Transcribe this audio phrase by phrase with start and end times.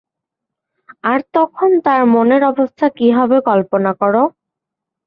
[1.03, 4.23] আর তখন তার মনের অবস্থা কী হবে কল্পনা করো।